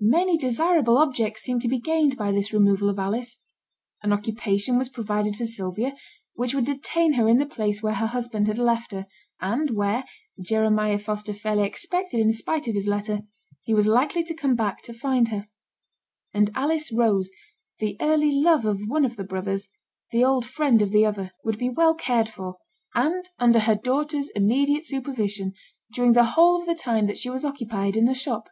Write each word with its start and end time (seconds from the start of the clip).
Many 0.00 0.36
desirable 0.36 0.98
objects 0.98 1.42
seemed 1.42 1.62
to 1.62 1.68
be 1.68 1.78
gained 1.78 2.16
by 2.16 2.32
this 2.32 2.52
removal 2.52 2.88
of 2.90 2.98
Alice: 2.98 3.38
an 4.02 4.12
occupation 4.12 4.76
was 4.76 4.88
provided 4.88 5.36
for 5.36 5.44
Sylvia, 5.46 5.94
which 6.34 6.56
would 6.56 6.64
detain 6.64 7.12
her 7.12 7.28
in 7.28 7.38
the 7.38 7.46
place 7.46 7.80
where 7.80 7.94
her 7.94 8.08
husband 8.08 8.48
had 8.48 8.58
left 8.58 8.90
her, 8.90 9.06
and 9.40 9.70
where 9.70 10.04
(Jeremiah 10.42 10.98
Foster 10.98 11.32
fairly 11.32 11.62
expected 11.62 12.18
in 12.18 12.32
spite 12.32 12.66
of 12.66 12.74
his 12.74 12.88
letter) 12.88 13.20
he 13.62 13.72
was 13.72 13.86
likely 13.86 14.24
to 14.24 14.34
come 14.34 14.56
back 14.56 14.82
to 14.82 14.92
find 14.92 15.28
her; 15.28 15.46
and 16.32 16.50
Alice 16.56 16.90
Rose, 16.92 17.30
the 17.78 17.96
early 18.00 18.32
love 18.32 18.64
of 18.64 18.88
one 18.88 19.04
of 19.04 19.14
the 19.14 19.22
brothers, 19.22 19.68
the 20.10 20.24
old 20.24 20.44
friend 20.44 20.82
of 20.82 20.90
the 20.90 21.06
other, 21.06 21.30
would 21.44 21.58
be 21.58 21.70
well 21.70 21.94
cared 21.94 22.28
for, 22.28 22.56
and 22.96 23.28
under 23.38 23.60
her 23.60 23.76
daughter's 23.76 24.30
immediate 24.30 24.84
supervision 24.84 25.52
during 25.92 26.12
the 26.12 26.24
whole 26.34 26.58
of 26.58 26.66
the 26.66 26.74
time 26.74 27.06
that 27.06 27.18
she 27.18 27.30
was 27.30 27.44
occupied 27.44 27.96
in 27.96 28.06
the 28.06 28.14
shop. 28.14 28.48